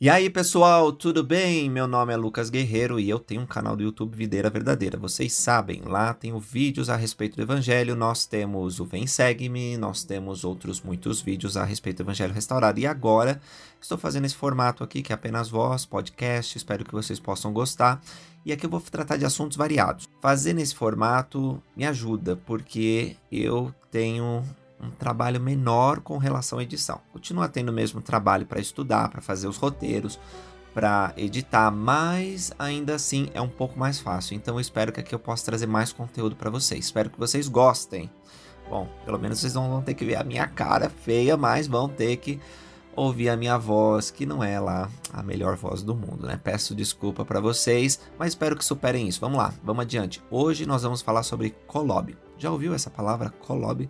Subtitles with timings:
[0.00, 1.68] E aí, pessoal, tudo bem?
[1.68, 4.96] Meu nome é Lucas Guerreiro e eu tenho um canal do YouTube Videira Verdadeira.
[4.96, 10.04] Vocês sabem, lá tenho vídeos a respeito do Evangelho, nós temos o Vem Segue-me, nós
[10.04, 12.78] temos outros muitos vídeos a respeito do Evangelho Restaurado.
[12.78, 13.40] E agora,
[13.80, 18.00] estou fazendo esse formato aqui, que é apenas voz, podcast, espero que vocês possam gostar.
[18.46, 20.06] E aqui eu vou tratar de assuntos variados.
[20.22, 24.44] Fazer nesse formato me ajuda, porque eu tenho
[24.80, 27.00] um trabalho menor com relação à edição.
[27.12, 30.18] Continua tendo o mesmo trabalho para estudar, para fazer os roteiros,
[30.72, 34.36] para editar, mas ainda assim é um pouco mais fácil.
[34.36, 36.84] Então eu espero que aqui eu possa trazer mais conteúdo para vocês.
[36.84, 38.10] Espero que vocês gostem.
[38.68, 41.88] Bom, pelo menos vocês não vão ter que ver a minha cara feia, mas vão
[41.88, 42.38] ter que
[42.94, 46.38] ouvir a minha voz, que não é lá a melhor voz do mundo, né?
[46.42, 49.20] Peço desculpa para vocês, mas espero que superem isso.
[49.20, 50.22] Vamos lá, vamos adiante.
[50.30, 52.16] Hoje nós vamos falar sobre Kolob.
[52.36, 53.88] Já ouviu essa palavra Kolob?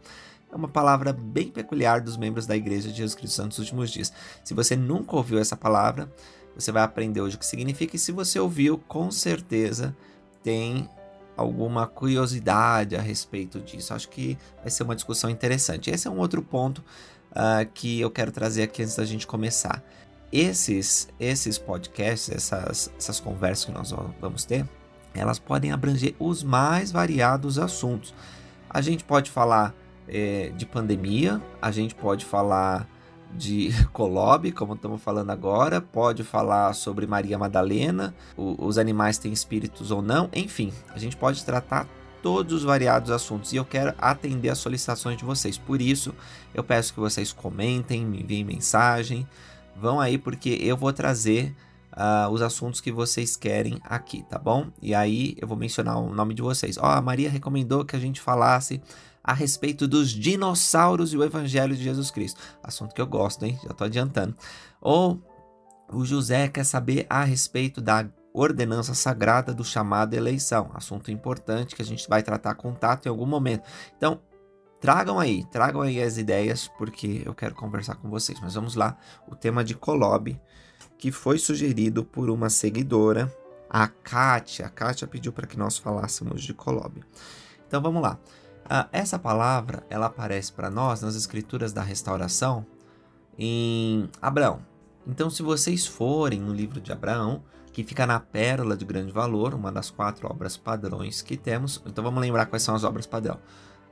[0.51, 4.13] É uma palavra bem peculiar dos membros da Igreja de Jesus Cristo dos últimos dias.
[4.43, 6.13] Se você nunca ouviu essa palavra,
[6.55, 9.95] você vai aprender hoje o que significa, e se você ouviu, com certeza
[10.43, 10.89] tem
[11.37, 13.95] alguma curiosidade a respeito disso.
[13.95, 15.91] Acho que vai ser uma discussão interessante.
[15.91, 16.79] Esse é um outro ponto
[17.31, 19.83] uh, que eu quero trazer aqui antes da gente começar.
[20.33, 24.69] Esses, esses podcasts, essas, essas conversas que nós vamos ter,
[25.15, 28.13] elas podem abranger os mais variados assuntos.
[28.69, 29.75] A gente pode falar
[30.09, 32.89] é, de pandemia, a gente pode falar
[33.35, 39.33] de Colob, como estamos falando agora, pode falar sobre Maria Madalena, o, os animais têm
[39.33, 41.87] espíritos ou não, enfim, a gente pode tratar
[42.23, 45.57] todos os variados assuntos e eu quero atender as solicitações de vocês.
[45.57, 46.13] Por isso,
[46.53, 49.27] eu peço que vocês comentem, me enviem mensagem,
[49.77, 51.55] vão aí porque eu vou trazer
[51.93, 54.69] uh, os assuntos que vocês querem aqui, tá bom?
[54.81, 56.79] E aí eu vou mencionar o nome de vocês.
[56.79, 58.81] Ó, oh, a Maria recomendou que a gente falasse
[59.29, 62.41] a respeito dos dinossauros e o Evangelho de Jesus Cristo.
[62.63, 63.61] Assunto que eu gosto, hein?
[63.63, 64.35] Já estou adiantando.
[64.81, 65.23] Ou
[65.93, 70.71] o José quer saber a respeito da ordenança sagrada do chamado eleição.
[70.73, 73.69] Assunto importante que a gente vai tratar contato em algum momento.
[73.99, 74.19] Então,
[74.81, 78.41] tragam aí, tragam aí as ideias, porque eu quero conversar com vocês.
[78.41, 78.97] Mas vamos lá,
[79.31, 80.41] o tema de Colob,
[80.97, 83.31] que foi sugerido por uma seguidora,
[83.69, 84.65] a Kátia.
[84.65, 87.05] A Kátia pediu para que nós falássemos de Colob.
[87.67, 88.19] Então vamos lá.
[88.71, 92.67] Ah, essa palavra ela aparece para nós nas escrituras da restauração
[93.39, 94.61] em Abraão.
[95.07, 97.43] Então, se vocês forem no livro de Abraão,
[97.73, 101.83] que fica na Pérola de Grande Valor, uma das quatro obras padrões que temos.
[101.87, 103.39] Então, vamos lembrar quais são as obras padrão: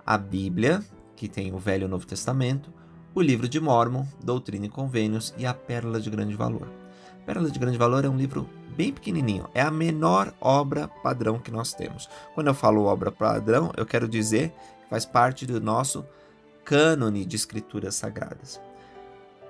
[0.04, 0.84] a Bíblia,
[1.14, 2.70] que tem o Velho e o Novo Testamento,
[3.14, 6.68] o livro de Mormon, Doutrina e Convênios e a Pérola de Grande Valor.
[7.24, 9.48] Pérola de Grande Valor é um livro bem pequenininho.
[9.54, 12.08] É a menor obra padrão que nós temos.
[12.34, 14.50] Quando eu falo obra padrão, eu quero dizer
[14.82, 16.04] que faz parte do nosso
[16.64, 18.60] cânone de escrituras sagradas.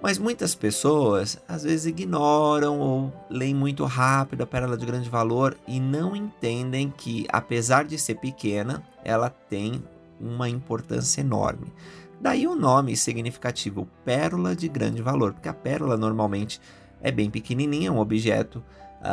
[0.02, 5.56] Mas muitas pessoas às vezes ignoram ou leem muito rápido a Pérola de Grande Valor
[5.66, 9.82] e não entendem que, apesar de ser pequena, ela tem
[10.20, 11.72] uma importância enorme.
[12.20, 16.60] Daí o nome significativo, Pérola de Grande Valor, porque a pérola normalmente
[17.00, 18.62] é bem pequenininha, é um objeto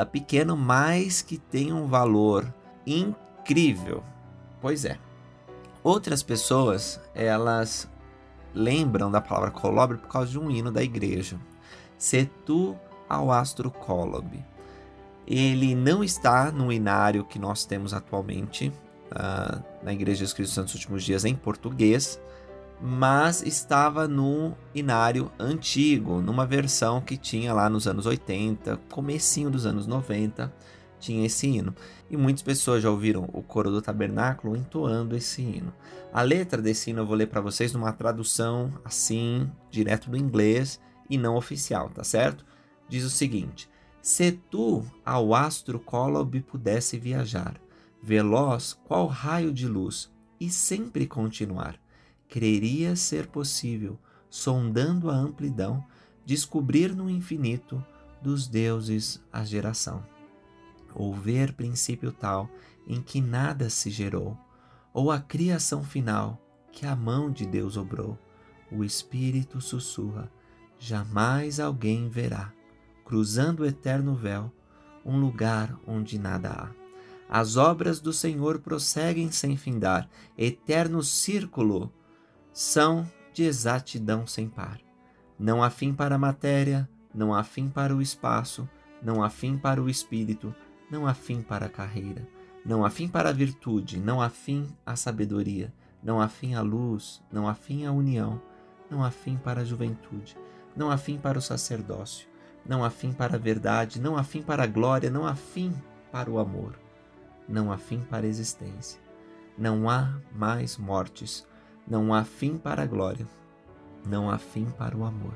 [0.01, 2.53] uh, pequeno, mas que tem um valor
[2.85, 4.03] incrível.
[4.61, 4.97] Pois é.
[5.83, 7.89] Outras pessoas, elas
[8.53, 11.37] lembram da palavra colobre por causa de um hino da igreja.
[11.97, 12.77] Se tu
[13.13, 14.43] ao astro colobe.
[15.25, 18.69] Ele não está no inário que nós temos atualmente
[19.11, 22.19] uh, na Igreja Jesus Cristo Santos Últimos Dias em português,
[22.85, 29.65] mas estava no inário antigo, numa versão que tinha lá nos anos 80, comecinho dos
[29.65, 30.53] anos 90,
[30.99, 31.73] tinha esse hino.
[32.09, 35.73] E muitas pessoas já ouviram o coro do tabernáculo entoando esse hino.
[36.11, 40.77] A letra desse hino eu vou ler para vocês numa tradução assim, direto do inglês
[41.09, 42.45] e não oficial, tá certo?
[42.89, 43.69] Diz o seguinte:
[44.01, 47.55] Se tu ao astro Colob pudesse viajar,
[48.01, 51.79] veloz qual raio de luz, e sempre continuar,
[52.33, 53.95] creria ser possível,
[54.27, 55.85] sondando a amplidão,
[56.25, 57.85] descobrir no infinito
[58.23, 60.03] dos deuses a geração.
[60.95, 62.49] Ou ver princípio tal
[62.87, 64.35] em que nada se gerou,
[64.91, 66.41] ou a criação final
[66.71, 68.17] que a mão de Deus obrou,
[68.71, 70.27] o Espírito sussurra,
[70.79, 72.51] jamais alguém verá,
[73.05, 74.51] cruzando o eterno véu,
[75.05, 76.71] um lugar onde nada há.
[77.29, 81.93] As obras do Senhor prosseguem sem findar, eterno círculo
[82.53, 84.79] são de exatidão sem par.
[85.39, 88.69] Não há fim para a matéria, não há fim para o espaço,
[89.01, 90.55] não há fim para o espírito,
[90.89, 92.27] não há fim para a carreira,
[92.63, 95.73] não há fim para a virtude, não há fim à sabedoria,
[96.03, 98.39] não há fim à luz, não há fim à união,
[98.89, 100.37] não há fim para a juventude,
[100.75, 102.27] não há fim para o sacerdócio,
[102.63, 105.73] não há fim para a verdade, não há fim para a glória, não há fim
[106.11, 106.79] para o amor,
[107.49, 109.01] não há fim para a existência.
[109.55, 111.45] Não há mais mortes,
[111.87, 113.27] não há fim para a glória,
[114.05, 115.33] não há fim para o amor,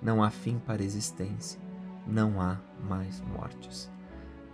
[0.00, 1.60] não há fim para a existência,
[2.06, 2.58] não há
[2.88, 3.90] mais mortes.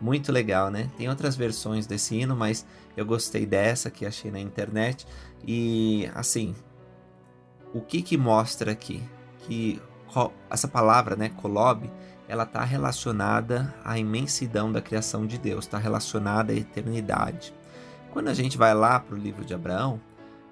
[0.01, 0.91] Muito legal, né?
[0.97, 2.67] Tem outras versões desse hino, mas
[2.97, 5.07] eu gostei dessa que achei na internet.
[5.47, 6.55] E assim,
[7.73, 9.03] o que que mostra aqui?
[9.41, 9.81] Que
[10.51, 11.91] essa palavra, né, Kolob,
[12.29, 17.55] ela está relacionada à imensidão da criação de Deus, está relacionada à eternidade.
[18.11, 20.01] Quando a gente vai lá para o livro de Abraão,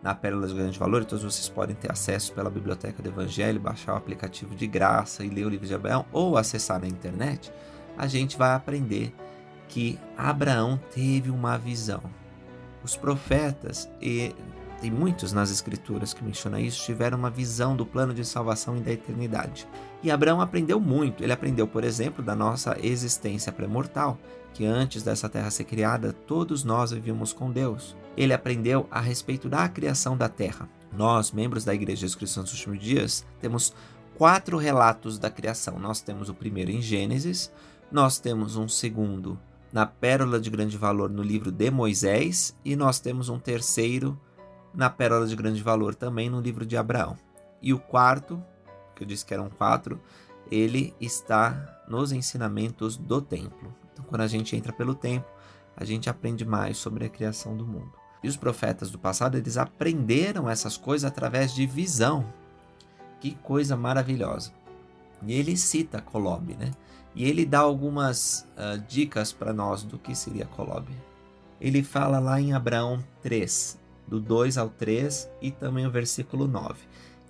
[0.05, 3.95] na Pérola de Grande Valor, todos vocês podem ter acesso pela Biblioteca do Evangelho, baixar
[3.95, 7.51] o aplicativo de graça e ler o livro de Abraão ou acessar na internet,
[7.97, 9.15] a gente vai aprender
[9.67, 12.03] que Abraão teve uma visão.
[12.85, 14.35] Os profetas e
[14.79, 18.81] tem muitos nas escrituras que mencionam isso, tiveram uma visão do plano de salvação e
[18.81, 19.67] da eternidade.
[20.03, 21.23] E Abraão aprendeu muito.
[21.23, 24.19] Ele aprendeu, por exemplo, da nossa existência pré-mortal,
[24.53, 27.97] que antes dessa terra ser criada, todos nós vivíamos com Deus.
[28.17, 30.69] Ele aprendeu a respeito da criação da terra.
[30.93, 33.75] Nós, membros da Igreja Jesus Cristo dos Últimos Dias, temos
[34.17, 35.79] quatro relatos da criação.
[35.79, 37.53] Nós temos o primeiro em Gênesis,
[37.91, 39.39] nós temos um segundo
[39.73, 44.19] na Pérola de Grande Valor no livro de Moisés e nós temos um terceiro
[44.73, 47.17] na Pérola de Grande Valor, também no livro de Abraão.
[47.61, 48.43] E o quarto,
[48.95, 50.01] que eu disse que eram quatro,
[50.51, 53.75] ele está nos ensinamentos do templo.
[53.93, 55.29] Então, quando a gente entra pelo templo,
[55.77, 57.93] a gente aprende mais sobre a criação do mundo.
[58.25, 62.25] E os profetas do passado, eles aprenderam essas coisas através de visão.
[63.21, 64.51] Que coisa maravilhosa.
[65.27, 66.71] E ele cita Colob, né?
[67.15, 70.89] E ele dá algumas uh, dicas para nós do que seria Colob.
[71.61, 73.79] Ele fala lá em Abraão 3,
[74.09, 76.81] do 2 ao 3 e também o versículo 9,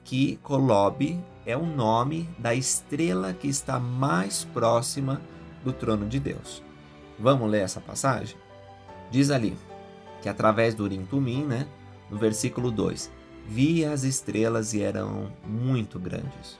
[0.04, 5.20] que Colobe é o nome da estrela que está mais próxima
[5.64, 6.62] do trono de Deus.
[7.18, 8.36] Vamos ler essa passagem?
[9.10, 9.56] Diz ali
[10.24, 11.66] que através do Urim Tumim, né,
[12.10, 13.12] no versículo 2,
[13.46, 16.58] vi as estrelas e eram muito grandes.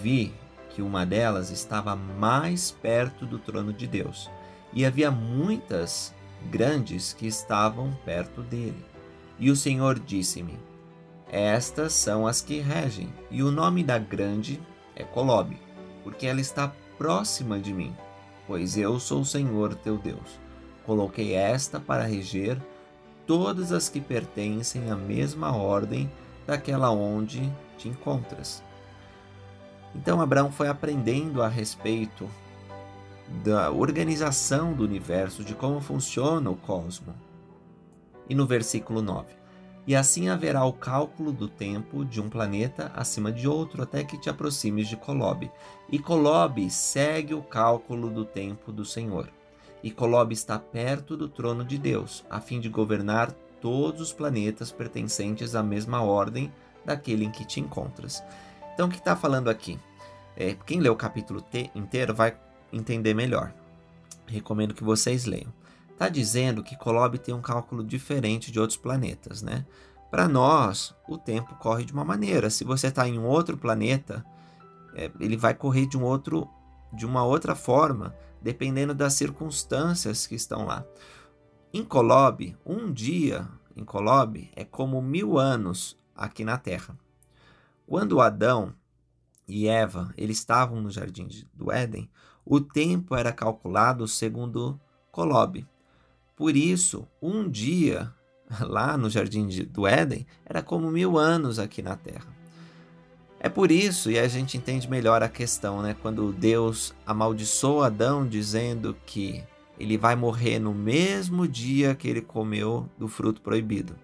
[0.00, 0.32] Vi
[0.70, 4.30] que uma delas estava mais perto do trono de Deus,
[4.72, 6.14] e havia muitas
[6.48, 8.84] grandes que estavam perto dele.
[9.36, 10.56] E o Senhor disse-me:
[11.28, 14.60] Estas são as que regem, e o nome da grande
[14.94, 15.58] é Colobe,
[16.04, 17.92] porque ela está próxima de mim,
[18.46, 20.40] pois eu sou o Senhor teu Deus.
[20.86, 22.56] Coloquei esta para reger
[23.26, 26.10] todas as que pertencem à mesma ordem
[26.46, 28.62] daquela onde te encontras.
[29.94, 32.28] Então Abraão foi aprendendo a respeito
[33.44, 37.14] da organização do universo, de como funciona o cosmos.
[38.28, 39.34] E no versículo 9:
[39.86, 44.18] E assim haverá o cálculo do tempo de um planeta acima de outro, até que
[44.18, 45.50] te aproximes de Colobe.
[45.90, 49.28] E Colobe segue o cálculo do tempo do Senhor.
[49.82, 54.70] E Colobe está perto do trono de Deus, a fim de governar todos os planetas
[54.70, 56.52] pertencentes à mesma ordem
[56.84, 58.22] daquele em que te encontras.
[58.74, 59.78] Então, o que está falando aqui?
[60.36, 61.44] É, quem lê o capítulo
[61.74, 62.36] inteiro vai
[62.72, 63.52] entender melhor.
[64.26, 65.52] Recomendo que vocês leiam
[66.02, 69.64] está dizendo que Colob tem um cálculo diferente de outros planetas, né?
[70.10, 72.50] Para nós, o tempo corre de uma maneira.
[72.50, 74.24] Se você está em um outro planeta,
[74.94, 76.48] é, ele vai correr de um outro,
[76.92, 80.84] de uma outra forma, dependendo das circunstâncias que estão lá.
[81.72, 86.98] Em Colob, um dia em Colob é como mil anos aqui na Terra.
[87.86, 88.74] Quando Adão
[89.48, 92.10] e Eva eles estavam no jardim do Éden,
[92.44, 94.78] o tempo era calculado segundo
[95.10, 95.66] Colob.
[96.36, 98.12] Por isso, um dia
[98.60, 102.41] lá no jardim do Éden era como mil anos aqui na Terra.
[103.44, 105.96] É por isso, e a gente entende melhor a questão, né?
[106.00, 109.42] Quando Deus amaldiçoou Adão dizendo que
[109.80, 113.96] ele vai morrer no mesmo dia que ele comeu do fruto proibido.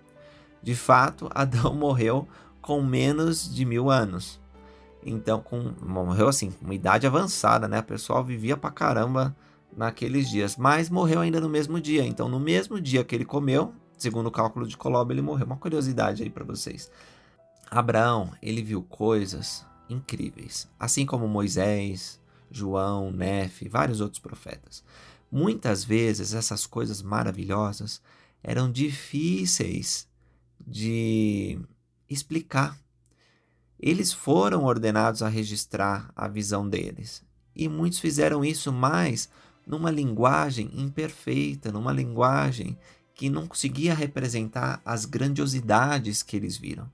[0.61, 2.26] De fato, Adão morreu
[2.61, 4.40] com menos de mil anos.
[5.07, 7.78] Então, com, morreu assim, com uma idade avançada, né?
[7.78, 9.37] O pessoal vivia pra caramba
[9.76, 12.04] naqueles dias, mas morreu ainda no mesmo dia.
[12.04, 15.47] Então, no mesmo dia que ele comeu, segundo o cálculo de Colob, ele morreu.
[15.47, 16.90] Uma curiosidade aí para vocês.
[17.71, 22.21] Abraão, ele viu coisas incríveis, assim como Moisés,
[22.51, 24.83] João, Nefe, vários outros profetas.
[25.31, 28.01] Muitas vezes essas coisas maravilhosas
[28.43, 30.09] eram difíceis
[30.67, 31.59] de
[32.09, 32.79] explicar.
[33.79, 37.23] Eles foram ordenados a registrar a visão deles.
[37.55, 39.29] E muitos fizeram isso mais
[39.67, 42.79] numa linguagem imperfeita, numa linguagem
[43.15, 46.91] que não conseguia representar as grandiosidades que eles viram.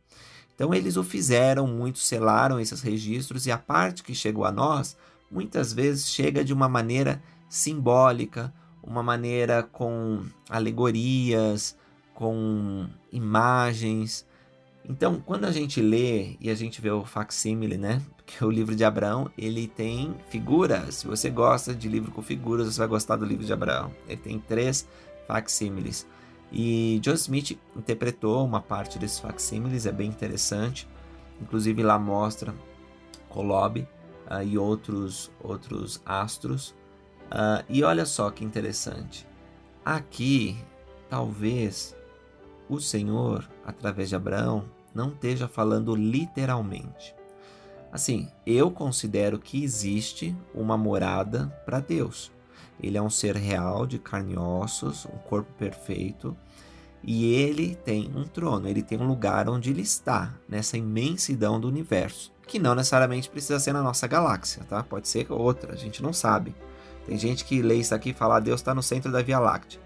[0.54, 4.96] Então eles o fizeram, muitos selaram esses registros e a parte que chegou a nós
[5.30, 11.76] muitas vezes chega de uma maneira simbólica, uma maneira com alegorias,
[12.14, 14.24] com imagens.
[14.88, 18.00] Então, quando a gente lê e a gente vê o facsímile, né?
[18.16, 20.96] Porque o livro de Abraão, ele tem figuras.
[20.96, 23.90] Se você gosta de livro com figuras, você vai gostar do livro de Abraão.
[24.06, 24.86] Ele tem três
[25.26, 26.06] facsímiles.
[26.56, 30.88] E John Smith interpretou uma parte desses facsímiles, é bem interessante.
[31.42, 32.54] Inclusive lá mostra
[33.28, 36.70] Kolob uh, e outros, outros astros.
[37.24, 39.26] Uh, e olha só que interessante.
[39.84, 40.56] Aqui,
[41.10, 41.96] talvez
[42.68, 47.16] o Senhor, através de Abraão, não esteja falando literalmente.
[47.90, 52.30] Assim, eu considero que existe uma morada para Deus.
[52.82, 56.36] Ele é um ser real, de carne e ossos, um corpo perfeito,
[57.06, 61.68] e ele tem um trono, ele tem um lugar onde ele está, nessa imensidão do
[61.68, 64.82] universo, que não necessariamente precisa ser na nossa galáxia, tá?
[64.82, 66.54] Pode ser outra, a gente não sabe.
[67.06, 69.38] Tem gente que lê isso aqui e fala: ah, Deus está no centro da Via
[69.38, 69.80] Láctea.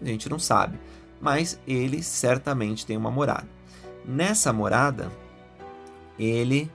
[0.00, 0.78] A gente não sabe,
[1.20, 3.48] mas ele certamente tem uma morada.
[4.04, 5.10] Nessa morada,
[6.18, 6.70] ele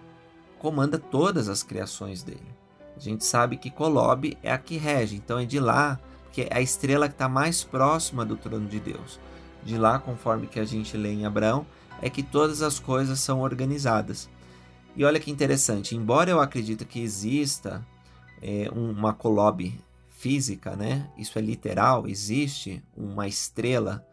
[0.60, 2.53] comanda todas as criações dele.
[2.96, 6.00] A gente sabe que Kolob é a que rege, então é de lá
[6.32, 9.20] que é a estrela que está mais próxima do trono de Deus.
[9.64, 11.66] De lá, conforme que a gente lê em Abraão,
[12.02, 14.30] é que todas as coisas são organizadas.
[14.96, 17.86] E olha que interessante, embora eu acredite que exista
[18.42, 19.74] é, uma Kolob
[20.10, 21.10] física, né?
[21.18, 24.06] Isso é literal, existe uma estrela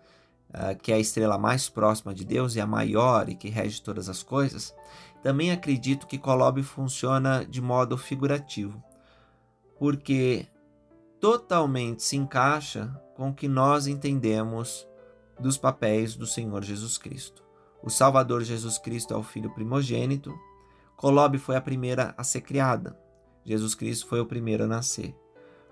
[0.50, 3.80] uh, que é a estrela mais próxima de Deus e a maior e que rege
[3.80, 4.74] todas as coisas.
[5.22, 8.82] Também acredito que Kolob funciona de modo figurativo,
[9.78, 10.46] porque
[11.20, 14.88] totalmente se encaixa com o que nós entendemos
[15.38, 17.44] dos papéis do Senhor Jesus Cristo.
[17.82, 20.34] O Salvador Jesus Cristo é o filho primogênito,
[20.96, 22.98] Kolob foi a primeira a ser criada,
[23.44, 25.14] Jesus Cristo foi o primeiro a nascer.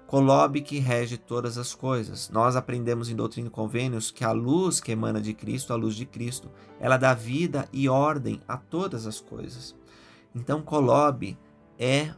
[0.08, 2.30] Kolob que rege todas as coisas.
[2.30, 5.94] Nós aprendemos em Doutrina e Convênios que a luz que emana de Cristo, a luz
[5.94, 6.50] de Cristo,
[6.80, 9.76] ela dá vida e ordem a todas as coisas.
[10.34, 11.36] Então, Kolob
[11.78, 12.14] é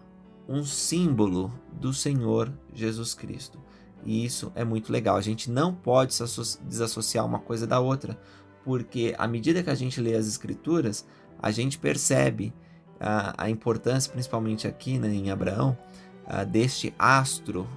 [0.48, 3.58] um símbolo do Senhor Jesus Cristo.
[4.04, 5.16] E isso é muito legal.
[5.16, 6.14] A gente não pode
[6.62, 8.16] desassociar uma coisa da outra,
[8.64, 11.04] porque à medida que a gente lê as Escrituras,
[11.42, 12.54] a gente percebe
[13.00, 15.76] a, a importância, principalmente aqui né, em Abraão,
[16.24, 17.68] a, deste astro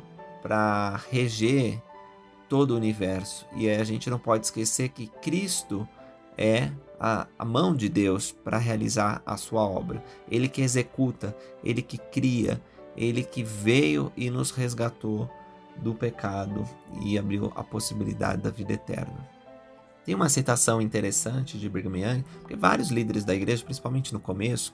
[0.43, 1.81] para reger
[2.49, 3.47] todo o universo.
[3.55, 5.87] E a gente não pode esquecer que Cristo
[6.37, 6.69] é
[6.99, 10.03] a, a mão de Deus para realizar a sua obra.
[10.29, 12.61] Ele que executa, ele que cria,
[12.95, 15.29] ele que veio e nos resgatou
[15.77, 16.67] do pecado
[17.01, 19.27] e abriu a possibilidade da vida eterna.
[20.05, 24.73] Tem uma citação interessante de Brigham Young, porque vários líderes da igreja, principalmente no começo,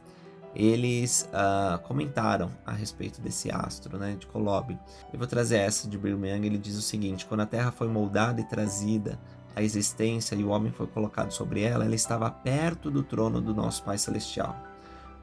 [0.56, 4.78] eles uh, comentaram a respeito desse astro, né, de Kolob.
[5.12, 8.42] Eu vou trazer essa de Young, ele diz o seguinte, quando a Terra foi moldada
[8.42, 9.20] e trazida
[9.56, 13.54] à existência e o homem foi colocado sobre ela, ela estava perto do trono do
[13.54, 14.58] nosso Pai Celestial.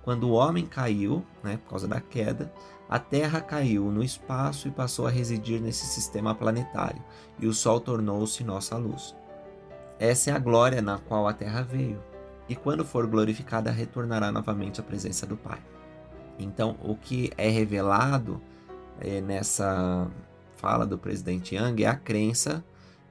[0.02, 2.52] Quando o homem caiu, né, por causa da queda,
[2.88, 7.02] a Terra caiu no espaço e passou a residir nesse sistema planetário,
[7.40, 9.16] e o Sol tornou-se nossa luz.
[9.98, 12.00] Essa é a glória na qual a Terra veio
[12.48, 15.58] e quando for glorificada, retornará novamente à presença do Pai.
[16.38, 18.40] Então, o que é revelado
[19.00, 20.08] é, nessa
[20.56, 22.64] fala do presidente Yang é a crença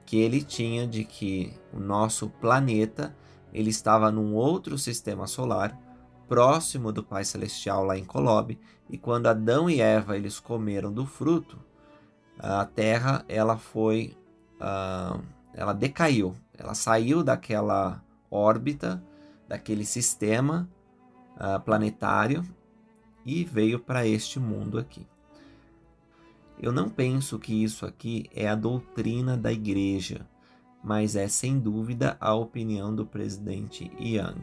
[0.04, 3.14] que ele tinha de que o nosso planeta
[3.52, 5.76] ele estava num outro sistema solar
[6.28, 11.06] próximo do Pai Celestial lá em Kolob e quando Adão e Eva eles comeram do
[11.06, 11.58] fruto
[12.38, 14.16] a Terra ela foi
[14.60, 15.20] uh,
[15.54, 19.02] ela decaiu ela saiu daquela órbita
[19.48, 20.68] daquele sistema
[21.36, 22.44] uh, planetário
[23.24, 25.06] e veio para este mundo aqui.
[26.58, 30.26] Eu não penso que isso aqui é a doutrina da igreja,
[30.82, 34.42] mas é sem dúvida a opinião do presidente Young.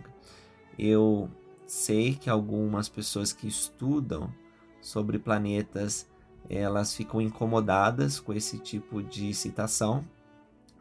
[0.78, 1.30] Eu
[1.66, 4.34] sei que algumas pessoas que estudam
[4.82, 6.08] sobre planetas
[6.50, 10.04] elas ficam incomodadas com esse tipo de citação,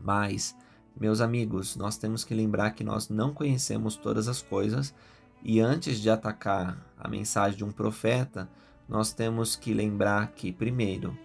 [0.01, 0.57] mas
[0.99, 4.95] meus amigos, nós temos que lembrar que nós não conhecemos todas as coisas
[5.43, 8.49] e antes de atacar a mensagem de um profeta,
[8.89, 11.17] nós temos que lembrar que, primeiro,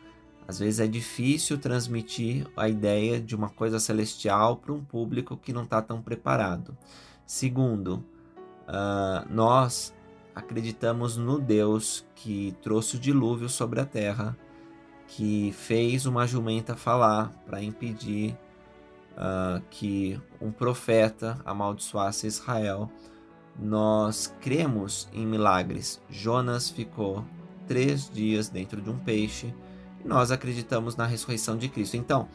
[0.48, 5.54] às vezes é difícil transmitir a ideia de uma coisa celestial para um público que
[5.54, 6.76] não está tão preparado.
[7.26, 8.04] Segundo,
[8.68, 9.94] uh, nós
[10.34, 14.38] acreditamos no Deus que trouxe o dilúvio sobre a terra,
[15.08, 18.38] que fez uma jumenta falar para impedir
[19.18, 22.90] uh, que um profeta amaldiçoasse Israel.
[23.60, 26.00] Nós cremos em milagres.
[26.10, 27.26] Jonas ficou
[27.68, 29.54] três dias dentro de um peixe.
[30.04, 31.98] E nós acreditamos na ressurreição de Cristo.
[31.98, 32.28] Então,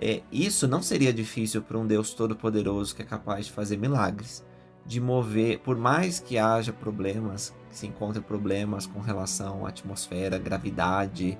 [0.00, 4.44] é, isso não seria difícil para um Deus todo-poderoso que é capaz de fazer milagres,
[4.84, 10.38] de mover, por mais que haja problemas, que se encontre problemas com relação à atmosfera,
[10.38, 11.38] gravidade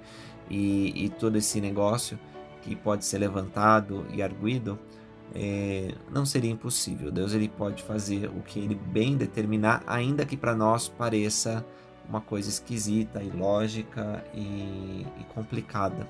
[0.49, 2.19] e, e todo esse negócio
[2.65, 4.79] que pode ser levantado e arguído,
[5.35, 7.13] é, não seria impossível.
[7.13, 11.65] Deus ele pode fazer o que ele bem determinar, ainda que para nós pareça
[12.09, 16.09] uma coisa esquisita, ilógica e, e complicada,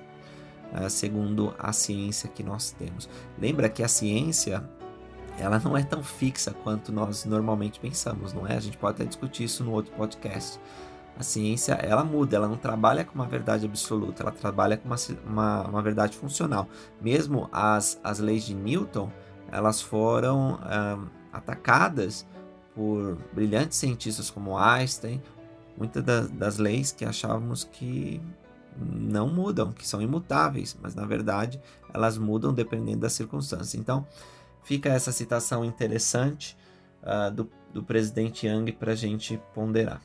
[0.73, 3.09] é, segundo a ciência que nós temos.
[3.37, 4.63] Lembra que a ciência
[5.37, 8.57] ela não é tão fixa quanto nós normalmente pensamos, não é?
[8.57, 10.61] A gente pode até discutir isso no outro podcast.
[11.17, 14.97] A ciência, ela muda, ela não trabalha com uma verdade absoluta, ela trabalha com uma,
[15.25, 16.69] uma, uma verdade funcional.
[17.01, 19.11] Mesmo as, as leis de Newton,
[19.51, 20.59] elas foram
[21.33, 22.27] atacadas
[22.75, 25.23] por brilhantes cientistas como Einstein,
[25.77, 28.21] muitas das, das leis que achávamos que
[28.77, 31.61] não mudam, que são imutáveis, mas na verdade
[31.93, 33.77] elas mudam dependendo das circunstâncias.
[33.77, 34.05] Então,
[34.65, 36.57] fica essa citação interessante
[37.03, 40.01] uh, do, do presidente Yang para a gente ponderar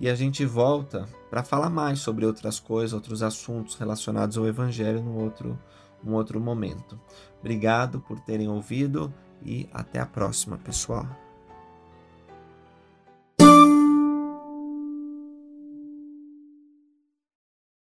[0.00, 5.02] e a gente volta para falar mais sobre outras coisas, outros assuntos relacionados ao Evangelho
[5.02, 5.58] no outro,
[6.02, 6.98] um outro momento.
[7.38, 9.12] Obrigado por terem ouvido
[9.44, 11.06] e até a próxima, pessoal.